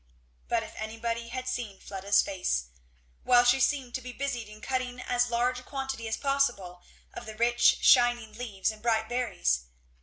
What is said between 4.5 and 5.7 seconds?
cutting as large a